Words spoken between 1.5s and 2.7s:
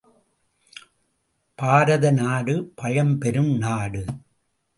பாரதநாடு